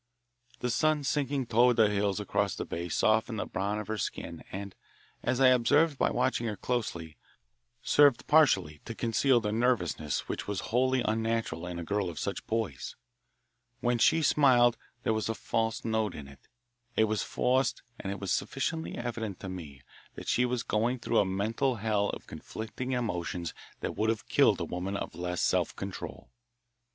The 0.61 0.71
sun 0.71 1.03
sinking 1.03 1.45
toward 1.45 1.75
the 1.75 1.87
hills 1.87 2.19
across 2.19 2.55
the 2.55 2.65
bay 2.65 2.89
softened 2.89 3.37
the 3.37 3.45
brown 3.45 3.77
of 3.77 3.87
her 3.87 3.99
skin 3.99 4.43
and, 4.51 4.73
as 5.21 5.39
I 5.39 5.49
observed 5.49 5.99
by 5.99 6.09
watching 6.09 6.47
her 6.47 6.55
closely, 6.55 7.17
served 7.83 8.25
partially 8.25 8.81
to 8.85 8.95
conceal 8.95 9.39
the 9.39 9.51
nervousness 9.51 10.27
which 10.27 10.47
was 10.47 10.59
wholly 10.71 11.01
unnatural 11.03 11.67
in 11.67 11.77
a 11.77 11.83
girl 11.83 12.09
of 12.09 12.17
such 12.17 12.47
poise. 12.47 12.95
When 13.79 13.99
she 13.99 14.23
smiled 14.23 14.75
there 15.03 15.13
was 15.13 15.29
a 15.29 15.35
false 15.35 15.85
note 15.85 16.15
in 16.15 16.27
it; 16.27 16.47
it 16.95 17.03
was 17.03 17.21
forced 17.21 17.83
and 17.99 18.11
it 18.11 18.19
was 18.19 18.31
sufficiently 18.31 18.97
evident 18.97 19.39
to 19.41 19.49
me 19.49 19.83
that 20.15 20.27
she 20.27 20.45
was 20.45 20.63
going 20.63 20.97
through 20.97 21.19
a 21.19 21.25
mental 21.25 21.75
hell 21.75 22.09
of 22.09 22.25
conflicting 22.25 22.93
emotions 22.93 23.53
that 23.81 23.95
would 23.95 24.09
have 24.09 24.27
killed 24.27 24.59
a 24.59 24.65
woman 24.65 24.97
of 24.97 25.13
less 25.13 25.41
self 25.43 25.75
control. 25.75 26.31